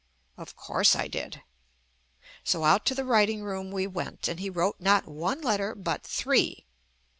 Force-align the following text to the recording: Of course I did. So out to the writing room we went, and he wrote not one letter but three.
Of 0.35 0.55
course 0.55 0.95
I 0.95 1.07
did. 1.07 1.43
So 2.43 2.63
out 2.63 2.87
to 2.87 2.95
the 2.95 3.05
writing 3.05 3.43
room 3.43 3.69
we 3.69 3.85
went, 3.85 4.27
and 4.27 4.39
he 4.39 4.49
wrote 4.49 4.77
not 4.79 5.07
one 5.07 5.41
letter 5.41 5.75
but 5.75 6.01
three. 6.01 6.65